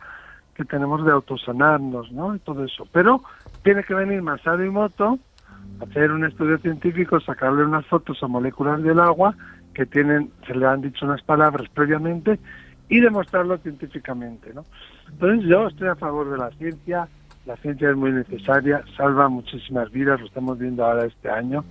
[0.56, 2.36] que tenemos de autosanarnos, ¿no?
[2.36, 2.88] Y todo eso.
[2.91, 3.21] Pero
[3.63, 5.19] tiene que venir Masaru Emoto,
[5.82, 9.36] hacer un estudio científico, sacarle unas fotos a moléculas del agua
[9.74, 12.40] que tienen, se le han dicho unas palabras previamente
[12.90, 14.66] y demostrarlo científicamente, ¿no?
[15.10, 17.08] Entonces yo estoy a favor de la ciencia,
[17.46, 21.64] la ciencia es muy necesaria, salva muchísimas vidas, lo estamos viendo ahora este año,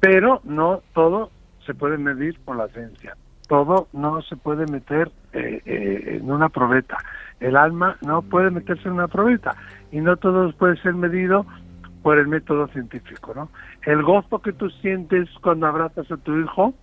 [0.00, 1.30] pero no todo
[1.64, 3.16] se puede medir con la ciencia,
[3.48, 6.98] todo no se puede meter eh, eh, en una probeta,
[7.40, 9.54] el alma no puede meterse en una probeta.
[9.92, 11.46] Y no todo puede ser medido
[12.04, 13.48] por el método científico, ¿no?
[13.82, 16.74] El gozo que tú sientes cuando abrazas a tu hijo,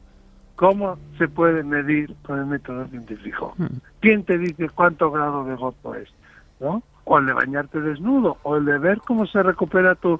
[0.55, 3.55] ¿cómo se puede medir con el método científico?
[3.99, 6.09] ¿Quién te dice cuánto grado de gozo es?
[6.59, 6.81] ¿No?
[7.03, 10.19] O el de bañarte desnudo, o el de ver cómo se recupera tu,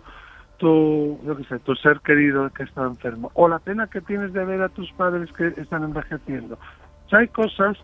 [0.57, 4.33] tu, yo qué sé, tu ser querido que está enfermo, o la pena que tienes
[4.33, 6.59] de ver a tus padres que están envejeciendo.
[7.07, 7.75] O sea, hay cosas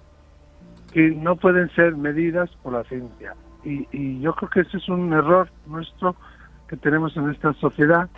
[0.94, 3.34] que no pueden ser medidas por la ciencia.
[3.64, 6.16] Y, yo creo que ese es un error nuestro
[6.68, 8.10] que tenemos en esta sociedad,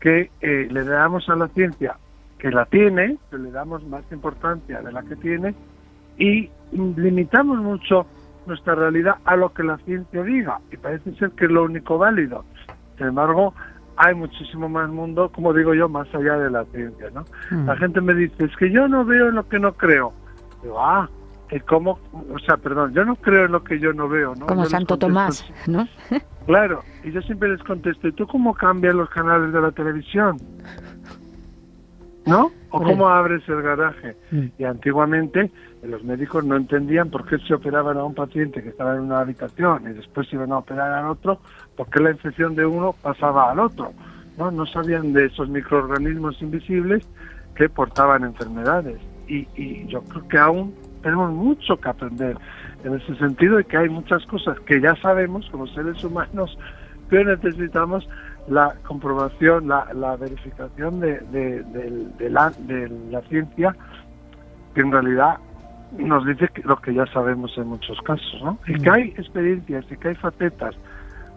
[0.00, 1.96] que eh, le damos a la ciencia
[2.38, 5.54] que la tiene, que le damos más importancia de la que tiene,
[6.18, 8.06] y limitamos mucho
[8.46, 11.98] nuestra realidad a lo que la ciencia diga, y parece ser que es lo único
[11.98, 12.44] válido.
[12.96, 13.54] Sin embargo,
[13.96, 17.24] hay muchísimo más mundo, como digo yo, más allá de la ciencia, ¿no?
[17.50, 17.78] La mm.
[17.78, 20.12] gente me dice, es que yo no veo en lo que no creo.
[20.62, 21.08] Digo, ah,
[21.66, 24.46] cómo, o sea, perdón, yo no creo en lo que yo no veo, ¿no?
[24.46, 25.86] Como Santo Tomás, ¿no?
[26.46, 30.38] claro, y yo siempre les contesto, ¿y tú cómo cambias los canales de la televisión?
[32.26, 32.50] ¿No?
[32.70, 34.16] ¿O cómo abres el garaje?
[34.32, 34.46] Mm.
[34.58, 35.52] Y antiguamente
[35.84, 39.20] los médicos no entendían por qué se operaban a un paciente que estaba en una
[39.20, 41.40] habitación y después se iban a operar al otro,
[41.76, 43.92] por qué la infección de uno pasaba al otro.
[44.36, 47.06] No, no sabían de esos microorganismos invisibles
[47.54, 48.98] que portaban enfermedades.
[49.28, 52.36] Y, y yo creo que aún tenemos mucho que aprender
[52.84, 56.58] en ese sentido y que hay muchas cosas que ya sabemos como seres humanos,
[57.08, 58.08] pero necesitamos
[58.48, 61.62] la comprobación, la, la verificación de, de,
[62.18, 63.74] de, la, de la ciencia
[64.74, 65.38] que en realidad
[65.98, 68.58] nos dice lo que ya sabemos en muchos casos, ¿no?
[68.66, 68.92] Y que mm.
[68.92, 70.74] hay experiencias y que hay facetas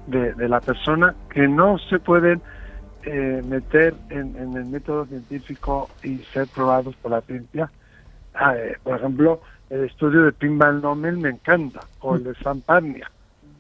[0.08, 2.42] de, de la persona que no se pueden
[3.04, 7.72] eh, meter en, el método científico y ser probados por la ciencia.
[8.34, 13.10] Ah, eh, por ejemplo, el estudio de Pinball Nomel me encanta, o el de Samparnia,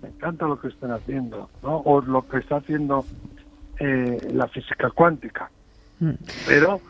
[0.01, 1.77] me encanta lo que están haciendo, ¿no?
[1.77, 3.05] O lo que está haciendo
[3.79, 5.49] eh, la física cuántica.
[5.99, 6.11] Mm.
[6.47, 6.81] Pero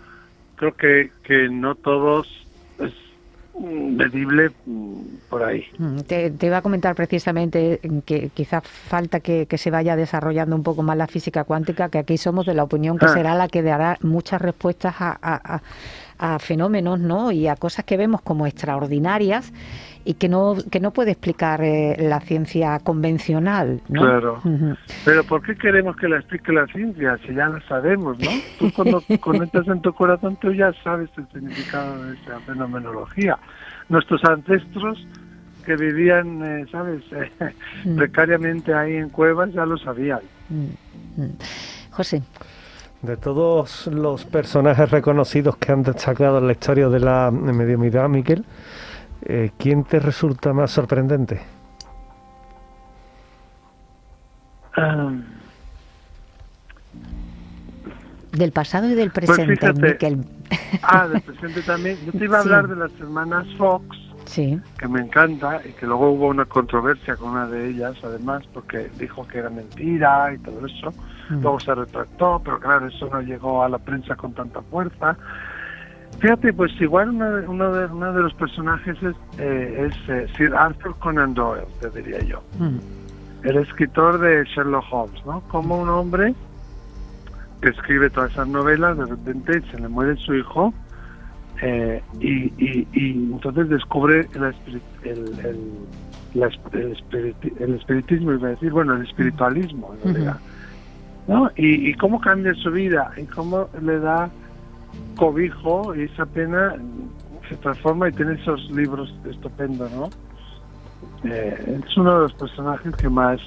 [0.55, 2.47] creo que, que no todos
[3.59, 5.65] medible mm, por ahí.
[5.77, 10.83] Mm, te, iba a comentar precisamente que quizás falta que, se vaya desarrollando un poco
[10.83, 13.13] más la física cuántica, que aquí somos de la opinión que ah.
[13.13, 15.61] será la que dará muchas respuestas a,
[16.19, 17.31] a fenómenos ¿no?
[17.31, 19.51] y a cosas que vemos como extraordinarias
[20.05, 23.81] y que no, que no puede explicar eh, la ciencia convencional.
[23.89, 24.01] ¿no?
[24.01, 24.41] Claro.
[25.05, 28.29] Pero ¿por qué queremos que la explique la ciencia si ya la sabemos, no?
[28.57, 33.38] Tú cuando conectas en tu corazón tú ya sabes el significado de esa fenomenología.
[33.89, 35.05] Nuestros ancestros
[35.65, 37.03] que vivían, eh, ¿sabes?,
[37.85, 37.95] mm.
[37.95, 40.21] precariamente ahí en cuevas ya lo sabían.
[40.49, 41.38] Mm, mm.
[41.91, 42.23] José.
[43.01, 48.43] De todos los personajes reconocidos que han destacado en la historia de la mediumidad, Miquel,
[49.23, 51.41] eh, ¿quién te resulta más sorprendente?
[58.32, 60.25] del pasado y del pues presente, Miquel.
[60.84, 61.97] Ah, del presente también.
[62.05, 63.86] Yo te iba a hablar de las hermanas Fox,
[64.25, 64.60] sí.
[64.77, 68.89] que me encanta, y que luego hubo una controversia con una de ellas, además, porque
[68.97, 70.91] dijo que era mentira y todo eso.
[71.29, 71.41] Mm.
[71.41, 75.17] Luego se retractó, pero claro, eso no llegó a la prensa con tanta fuerza.
[76.19, 80.53] Fíjate, pues igual uno de, uno de, uno de los personajes es, eh, eh, Sir
[80.53, 82.43] Arthur Conan Doyle, te diría yo.
[82.58, 82.77] Mm.
[83.47, 85.41] El escritor de Sherlock Holmes, ¿no?
[85.47, 86.36] Como un hombre
[87.62, 90.73] que escribe todas esas novelas, de repente se le muere su hijo
[91.62, 99.93] eh, y, y, entonces descubre el, el, el, espiritismo, iba a decir, bueno, el espiritualismo,
[99.95, 100.39] en realidad.
[101.27, 101.49] ¿no?
[101.55, 104.29] Y, y cómo cambia su vida y cómo le da
[105.15, 106.75] cobijo y esa pena
[107.47, 110.10] se transforma y tiene esos libros estupendos, ¿no?
[111.23, 113.39] Eh, es uno de los personajes que más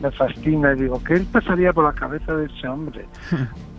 [0.00, 3.06] me fascina y digo, ¿qué pasaría por la cabeza de ese hombre?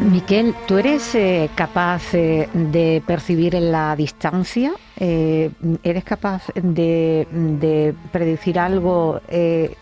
[0.00, 4.72] Miquel, ¿tú eres eh, capaz eh, de percibir en la distancia?
[4.98, 5.50] Eh,
[5.82, 9.20] ¿Eres capaz de, predecir algo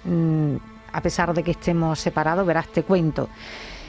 [0.05, 0.57] mm,
[0.93, 2.45] a pesar de que estemos separados?
[2.45, 3.29] Verás, te cuento.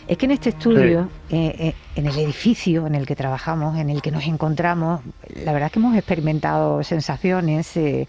[0.10, 3.92] Es que en este estudio, eh, eh, en el edificio en el que trabajamos, en
[3.92, 5.02] el que nos encontramos,
[5.46, 8.08] la verdad es que hemos experimentado sensaciones, eh,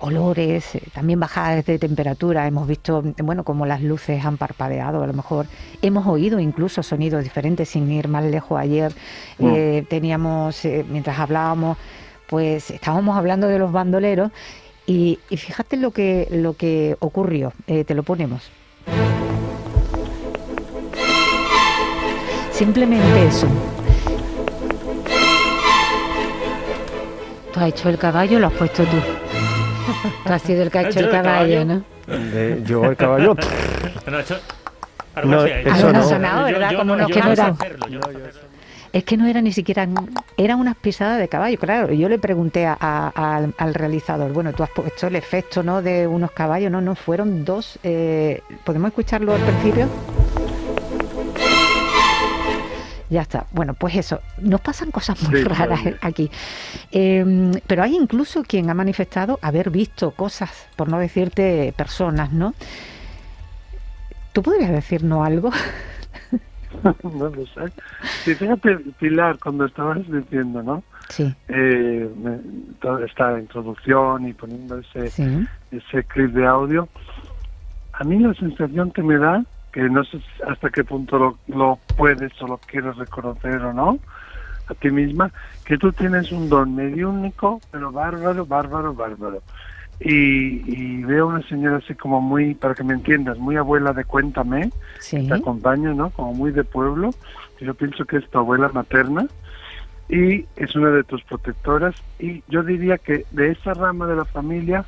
[0.00, 2.46] olores, también bajadas de temperatura.
[2.46, 5.02] Hemos visto, bueno, cómo las luces han parpadeado.
[5.02, 5.46] A lo mejor
[5.80, 8.60] hemos oído incluso sonidos diferentes sin ir más lejos.
[8.60, 8.92] Ayer
[9.38, 9.86] mm.
[9.88, 10.60] teníamos,
[10.90, 11.78] mientras hablábamos,
[12.28, 14.30] pues estábamos hablando de los bandoleros
[14.86, 17.54] y, y fíjate lo que lo que ocurrió.
[17.64, 18.50] te lo ponemos.
[22.56, 23.46] Simplemente eso.
[27.52, 28.96] Tú has hecho el caballo, lo has puesto tú.
[30.24, 31.84] Tú has sido el que ha hecho el caballo, ¿no?
[32.64, 33.36] yo el caballo.
[35.24, 36.02] no, eso no.
[36.02, 36.76] sonado, ¿verdad?
[36.76, 37.58] Como no, que no eran.
[38.90, 39.86] Es que no era ni siquiera,
[40.38, 41.92] eran unas pisadas de caballo, claro.
[41.92, 45.82] Yo le pregunté al, realizador, bueno, tú has puesto el efecto, ¿no?
[45.82, 47.78] De unos caballos, no, no, fueron dos.
[47.82, 49.90] Eh, ¿Podemos escucharlo al principio?
[53.08, 53.46] Ya está.
[53.52, 56.30] Bueno, pues eso, nos pasan cosas muy raras aquí.
[56.90, 62.54] Em, pero hay incluso quien ha manifestado haber visto cosas, por no decirte personas, ¿no?
[64.32, 65.50] ¿Tú podrías decirnos algo?
[67.02, 67.72] no lo sé.
[68.24, 70.82] Sí, fíjate, Pilar, cuando estabas diciendo, ¿no?
[71.08, 71.32] Sí.
[71.48, 72.08] Eh,
[72.80, 75.06] toda esta introducción y poniendo ese,
[75.70, 76.88] ese clip de audio,
[77.92, 79.44] a mí la sensación que me da
[79.76, 83.98] que no sé hasta qué punto lo, lo puedes o lo quieres reconocer o no
[84.68, 85.30] a ti misma,
[85.66, 89.42] que tú tienes un don medio único, pero bárbaro, bárbaro, bárbaro.
[90.00, 94.70] Y, veo una señora así como muy, para que me entiendas, muy abuela de Cuéntame,
[95.10, 96.08] te acompaña, ¿no?
[96.08, 97.10] Como muy de pueblo.
[97.60, 99.26] Yo pienso que es tu abuela materna
[100.08, 101.94] y es una de tus protectoras.
[102.18, 104.86] Y yo diría que de esa rama de la familia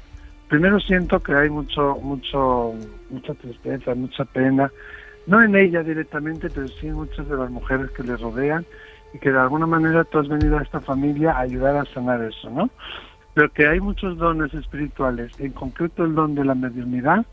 [0.49, 2.75] primero siento que hay mucho, mucho,
[3.11, 4.73] mucha tristeza, mucha pena,
[5.27, 8.65] no en ella directamente, pero sí en muchas de las mujeres que le rodean
[9.13, 12.23] y que de alguna manera tú has venido a esta familia a ayudar a sanar
[12.23, 12.71] eso, ¿no?
[13.35, 17.25] Pero que hay muchos dones espirituales, en concreto el don de la mediunidad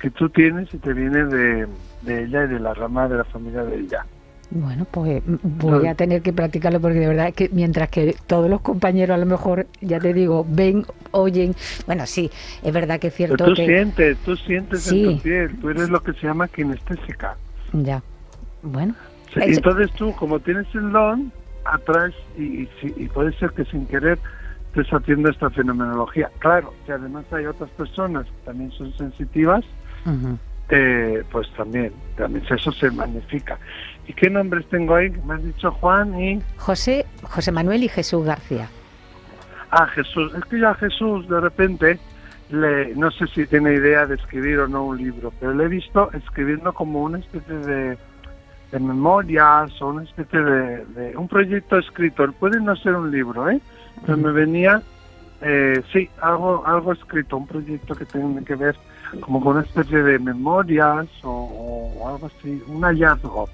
[0.00, 1.66] que tú tienes y te viene de,
[2.02, 4.06] de ella y de la rama de la familia de ella.
[4.50, 8.50] Bueno, pues mm, voy a tener que practicarlo porque de verdad que mientras que todos
[8.50, 11.54] los compañeros a lo mejor, ya te digo, ven, oyen,
[11.86, 12.30] bueno, sí,
[12.62, 13.66] es verdad que es cierto tú que...
[13.66, 17.36] sientes, tú sientes en tu piel, tú eres lo que se llama kinestésica.
[17.72, 18.02] Ya,
[18.62, 18.94] bueno.
[19.36, 21.32] entonces tú, como tienes el don,
[21.64, 24.18] atrás y, y, puede ser que sin querer
[24.74, 26.30] estés haciendo esta fenomenología.
[26.38, 29.64] Claro, que además hay otras personas que también son sensitivas,
[30.70, 33.58] eh, pues también, también eso se magnifica.
[34.06, 35.10] ¿Y qué nombres tengo ahí?
[35.24, 36.40] Me has dicho Juan y...
[36.56, 38.68] José, José Manuel y Jesús García.
[39.70, 40.32] Ah, Jesús.
[40.34, 41.98] Es que ya Jesús de repente,
[42.50, 45.68] le, no sé si tiene idea de escribir o no un libro, pero le he
[45.68, 47.98] visto escribiendo como una especie de,
[48.78, 52.30] memorias o una especie de, un proyecto escrito.
[52.32, 53.60] Puede no ser un libro, ¿eh?
[54.06, 54.82] Pero me venía,
[55.40, 58.76] eh, sí, algo, algo escrito, un proyecto que tiene que ver
[59.20, 63.48] como con una especie de memorias o algo así, un hallazgo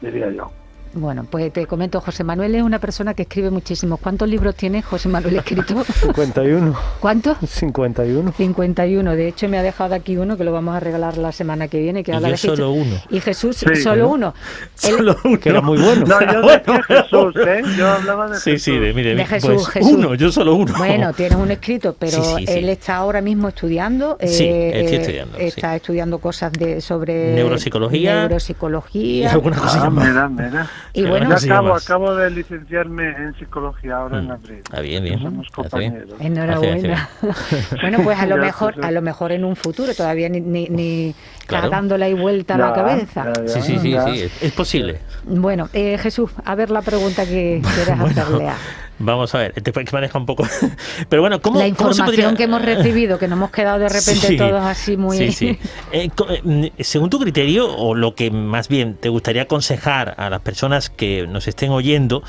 [0.00, 0.50] diría yo.
[0.92, 3.96] Bueno, pues te comento, José Manuel es una persona que escribe muchísimo.
[3.96, 5.84] ¿Cuántos libros tiene José Manuel escrito?
[6.00, 6.74] 51.
[6.98, 7.38] ¿Cuántos?
[7.48, 8.32] 51.
[8.36, 9.16] 51.
[9.16, 11.78] De hecho, me ha dejado aquí uno que lo vamos a regalar la semana que
[11.78, 12.02] viene.
[12.02, 12.96] Que y yo solo uno.
[13.08, 14.34] Y Jesús, solo uno.
[14.74, 15.38] Solo uno.
[15.38, 16.06] Que era muy bueno.
[16.06, 17.62] No, yo decía Jesús, ¿eh?
[17.76, 18.62] Yo hablaba de sí, Jesús.
[18.64, 20.74] Sí, de, mire, de Jesús, pues Uno, yo solo uno.
[20.76, 24.18] Bueno, tienes un escrito, pero él está ahora mismo estudiando.
[24.20, 25.38] Sí, eh, estoy estudiando.
[25.38, 27.34] Está estudiando cosas de sobre...
[27.34, 28.14] Neuropsicología.
[28.20, 29.00] Neuropsicología.
[29.00, 30.70] Y algunas cosas ah, mira, mira.
[30.92, 31.34] Y bueno,
[31.74, 34.30] acabo, de licenciarme en psicología ahora en mm.
[34.30, 34.62] abril.
[34.72, 35.22] Ah, bien, bien.
[35.22, 36.10] Somos compañeros.
[36.20, 37.08] Enhorabuena.
[37.80, 41.14] bueno, pues a lo mejor, a lo mejor en un futuro todavía ni, ni, ni
[41.48, 43.32] dándole ahí vuelta a la cabeza.
[43.46, 44.98] sí, sí, sí, sí, es posible.
[45.24, 48.56] Bueno, eh, Jesús, a ver la pregunta que quieras hacerle a.
[49.02, 50.46] Vamos a ver, te maneja un poco.
[51.08, 54.62] Pero bueno, ¿cómo La información que hemos recibido, que nos hemos quedado de repente todos
[54.62, 55.16] así muy.
[55.16, 55.58] Sí, sí.
[55.92, 60.40] Eh, eh, según tu criterio, o lo que más bien te gustaría aconsejar a las
[60.40, 62.22] personas que nos estén oyendo,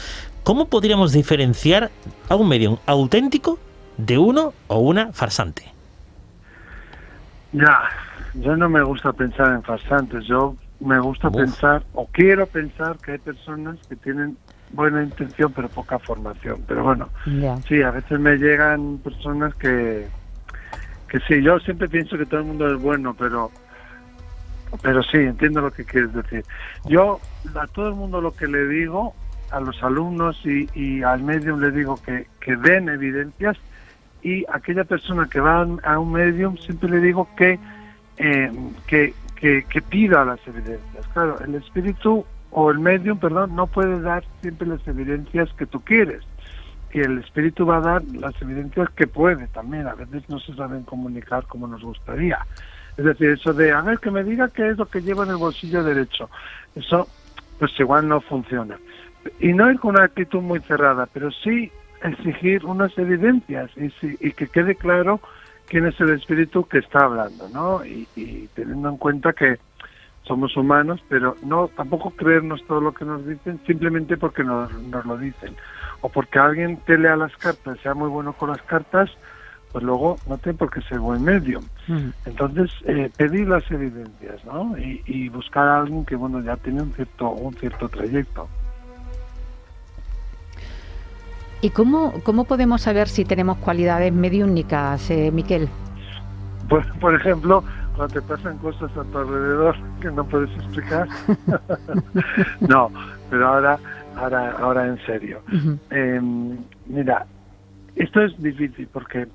[0.43, 1.91] ¿cómo podríamos diferenciar
[2.29, 3.59] a un medio auténtico
[3.97, 5.73] de uno o una farsante?
[7.51, 7.81] Ya,
[8.35, 10.25] yo no me gusta pensar en farsantes.
[10.25, 14.37] Yo me gusta pensar, o quiero pensar, que hay personas que tienen
[14.73, 16.61] buena intención pero poca formación.
[16.67, 17.09] Pero bueno,
[17.67, 20.07] sí, a veces me llegan personas que,
[21.07, 23.51] que sí, yo siempre pienso que todo el mundo es bueno, pero
[24.81, 26.45] pero sí, entiendo lo que quieres decir.
[26.85, 27.19] Yo
[27.55, 29.13] a todo el mundo lo que le digo,
[29.51, 33.57] a los alumnos y, y al medium le digo que, que den evidencias
[34.23, 37.59] y aquella persona que va a un medium siempre le digo que,
[38.17, 38.51] eh,
[38.87, 41.07] que, que, que pida las evidencias.
[41.13, 45.79] Claro, el espíritu o el medium, perdón, no puede dar siempre las evidencias que tú
[45.81, 46.21] quieres.
[46.93, 49.87] Y el espíritu va a dar las evidencias que puede también.
[49.87, 52.45] A veces no se saben comunicar como nos gustaría.
[52.97, 55.29] Es decir, eso de, a ver, que me diga qué es lo que llevo en
[55.29, 56.29] el bolsillo derecho.
[56.75, 57.07] Eso,
[57.57, 58.77] pues igual no funciona.
[59.39, 61.71] Y no ir con una actitud muy cerrada, pero sí
[62.03, 65.21] exigir unas evidencias y, y que quede claro
[65.67, 67.85] quién es el espíritu que está hablando, ¿no?
[67.85, 69.57] Y, y teniendo en cuenta que
[70.23, 75.05] somos humanos, pero no tampoco creernos todo lo que nos dicen simplemente porque nos, nos
[75.05, 75.55] lo dicen.
[76.01, 79.09] O porque alguien te lea las cartas, sea muy bueno con las cartas,
[79.71, 81.59] pues luego no tiene por qué ser buen medio.
[82.25, 84.77] Entonces, eh, pedir las evidencias, ¿no?
[84.77, 88.47] Y, y, buscar a alguien que, bueno, ya tiene un cierto, un cierto trayecto.
[91.61, 95.69] ¿Y cómo, cómo podemos saber si tenemos cualidades mediúnicas, eh, Miquel?
[96.67, 97.63] Pues, por ejemplo,
[98.07, 101.07] te pasan cosas a tu alrededor que no puedes explicar.
[102.61, 102.91] no,
[103.29, 103.79] pero ahora
[104.15, 105.41] ahora, ahora en serio.
[105.89, 107.25] Em, mira,
[107.95, 109.27] esto es difícil porque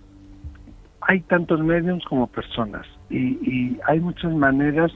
[1.00, 4.92] hay tantos medios como personas y, hay muchas maneras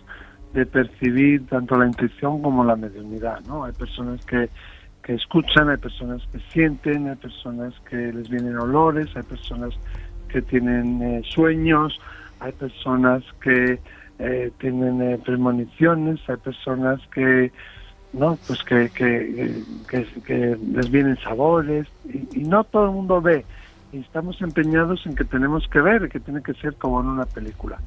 [0.53, 3.65] de percibir tanto la intuición como la mediunidad, ¿no?
[3.65, 4.49] Hay personas que,
[5.05, 9.73] que escuchan, hay personas que sienten, hay personas que les vienen olores, hay personas
[10.29, 12.01] que tienen eh, sueños,
[12.41, 13.79] hay personas que
[14.19, 17.53] eh, tienen eh, premoniciones, hay personas que
[18.13, 19.63] no pues que, que,
[20.27, 21.87] que, les vienen sabores
[22.35, 23.45] y, no todo el mundo ve.
[23.93, 27.27] Y estamos empeñados en que tenemos que ver que tiene que ser como en una
[27.27, 27.79] película.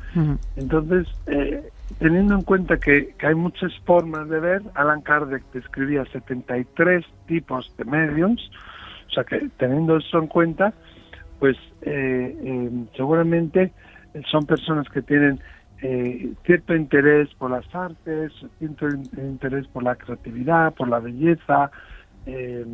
[0.55, 7.05] Entonces eh, teniendo en cuenta que, hay muchas formas de ver Alan Kardec describía 73
[7.27, 8.51] tipos de medios
[9.07, 10.73] o sea que teniendo eso en cuenta
[11.39, 13.71] pues eh, eh, seguramente
[14.29, 15.39] son personas que tienen
[15.81, 21.71] eh, cierto interés por las artes, cierto interés por la creatividad, por la belleza,
[22.25, 22.65] eh,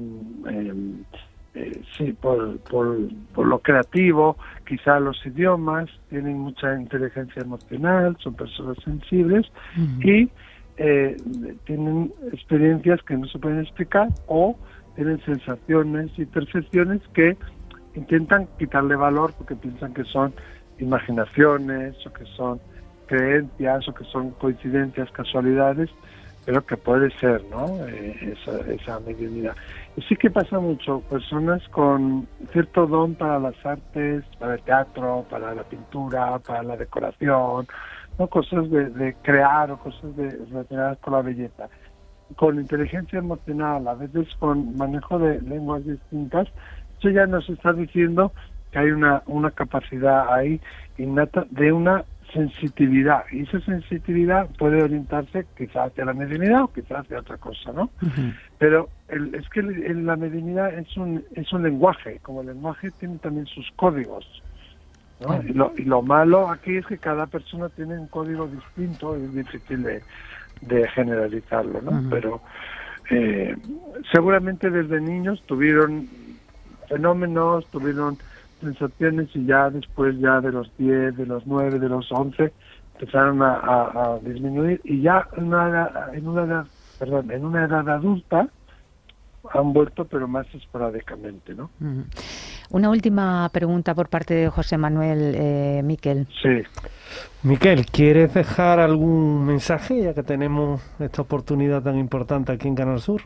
[1.55, 4.37] eh, sí, por, por, lo creativo,
[4.67, 9.47] quizá los idiomas, tienen mucha inteligencia emocional, son personas sensibles
[10.03, 10.29] y
[11.65, 14.55] tienen experiencias que no se pueden explicar o
[14.95, 17.35] tienen sensaciones y percepciones que
[17.95, 20.33] intentan quitarle valor porque piensan que son
[20.79, 22.59] imaginaciones o que son
[23.07, 25.89] creencias o que son coincidencias, casualidades,
[26.45, 27.65] pero que puede ser, ¿no?
[27.87, 29.55] Eh, esa, esa mediunidad.
[29.95, 35.25] Y sí que pasa mucho, personas con cierto don para las artes, para el teatro,
[35.29, 37.67] para la pintura, para la decoración,
[38.17, 38.27] ¿no?
[38.27, 41.69] Cosas de, crear o cosas de, relacionadas con la belleza.
[42.35, 46.47] Con inteligencia emocional, a veces con manejo de lenguas distintas,
[46.99, 48.31] eso ya nos está diciendo
[48.71, 50.59] que hay una, una capacidad ahí
[50.97, 52.03] innata de una
[52.33, 57.71] sensitividad y esa sensitividad puede orientarse quizás hacia la mediunidad o quizás hacia otra cosa,
[57.71, 57.89] ¿no?
[58.57, 63.17] Pero el, es que la mediunidad es un, es un lenguaje, como el lenguaje tiene
[63.17, 64.25] también sus códigos,
[65.21, 65.41] ¿no?
[65.41, 69.23] Y, lo, y, lo, malo aquí es que cada persona tiene un código distinto y
[69.23, 70.03] es difícil de,
[70.61, 72.09] de generalizarlo, ¿no?
[72.09, 72.41] Pero
[73.09, 73.55] eh,
[74.11, 76.07] seguramente desde niños tuvieron
[76.87, 78.17] fenómenos, tuvieron
[78.59, 82.51] sensaciones y ya después ya de los 10, de los 9, de los 11
[82.99, 86.65] empezaron a, disminuir y ya en una, edad, en una edad,
[86.97, 88.49] perdón, en una edad adulta
[89.53, 91.69] han vuelto pero más esporádicamente, ¿no?
[92.71, 96.27] Una última pregunta por parte de José Manuel eh, Miquel.
[96.41, 96.61] Sí.
[97.41, 102.99] Miquel, ¿quieres dejar algún mensaje ya que tenemos esta oportunidad tan importante aquí en Canal
[102.99, 103.21] Sur?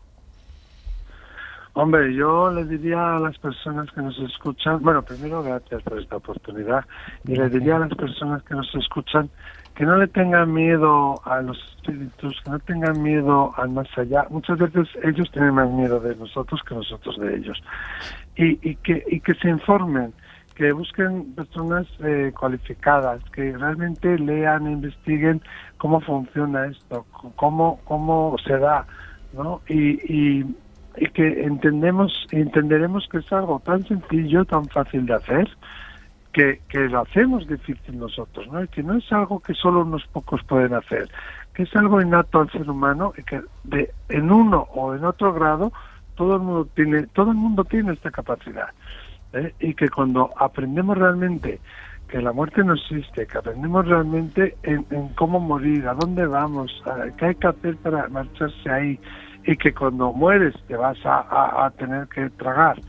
[1.75, 6.17] Hombre, yo les diría a las personas que nos escuchan, bueno, primero gracias por esta
[6.17, 6.85] oportunidad,
[7.27, 9.29] y les diría a las personas que nos escuchan
[9.75, 14.27] que no le tengan miedo a los espíritus, que no tengan miedo al más allá.
[14.29, 17.59] Muchas veces ellos tienen más miedo de nosotros que nosotros de ellos.
[18.35, 20.13] Y, y, que, y que se informen,
[20.55, 25.41] que busquen personas eh, cualificadas, que realmente lean e investiguen
[25.77, 27.05] cómo funciona esto,
[27.35, 28.85] cómo, cómo se da,
[29.33, 29.61] ¿no?
[29.67, 30.55] Y, y,
[30.97, 35.49] y que entendemos entenderemos que es algo tan sencillo, tan fácil de hacer,
[36.31, 38.63] que, que lo hacemos difícil nosotros, ¿no?
[38.63, 41.09] Y que no es algo que solo unos pocos pueden hacer,
[41.53, 45.33] que es algo innato al ser humano y que de, en uno o en otro
[45.33, 45.71] grado
[46.15, 48.69] todo el mundo tiene, todo el mundo tiene esta capacidad.
[49.33, 49.53] ¿eh?
[49.59, 51.59] Y que cuando aprendemos realmente
[52.07, 56.83] que la muerte no existe, que aprendemos realmente en, en cómo morir, a dónde vamos,
[57.17, 58.99] qué hay que hacer para marcharse ahí,
[59.45, 62.79] y que cuando mueres te vas a, a, tener que tragar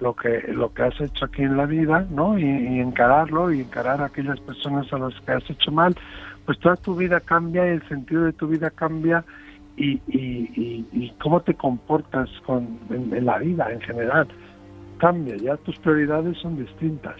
[0.00, 2.38] lo que lo que has hecho aquí en la vida, ¿no?
[2.38, 5.94] Y, encararlo y encarar a aquellas personas a las que has hecho mal,
[6.46, 9.24] pues toda tu vida cambia y el sentido de tu vida cambia
[9.76, 14.28] y, y, y cómo te comportas con, en, la vida en general
[14.98, 17.16] cambia, ya tus prioridades son distintas.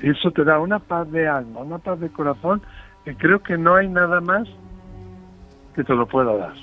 [0.00, 2.62] Y eso te da una paz de alma, una paz de corazón
[3.04, 4.48] que creo que no hay nada más
[5.74, 6.54] que te lo pueda dar.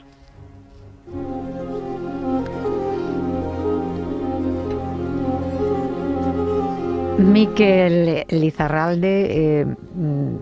[7.18, 10.36] Miquel Lizarralde, eh, mm,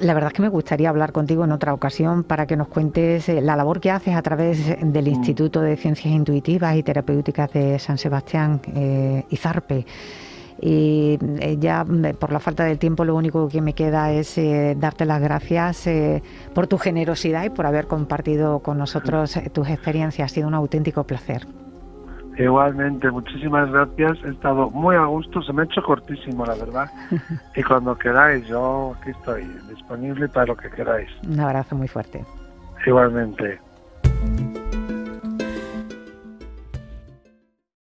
[0.00, 3.28] la verdad es que me gustaría hablar contigo en otra ocasión para que nos cuentes
[3.28, 5.08] eh, la labor que haces a través del mm.
[5.08, 9.86] Instituto de Ciencias Intuitivas y Terapéuticas de San Sebastián, eh, IZARPE.
[10.60, 14.38] Y eh, ya mm, por la falta de tiempo lo único que me queda es
[14.76, 15.88] darte las gracias
[16.54, 20.30] por tu generosidad y por haber compartido con nosotros tus experiencias.
[20.30, 21.46] Ha sido un auténtico placer.
[22.36, 24.18] Igualmente, muchísimas gracias.
[24.24, 25.42] He estado muy a gusto.
[25.42, 26.90] Se me ha hecho cortísimo, la verdad.
[27.54, 31.10] y cuando queráis, yo aquí estoy disponible para lo que queráis.
[31.26, 32.24] Un abrazo muy fuerte.
[32.86, 33.60] Igualmente.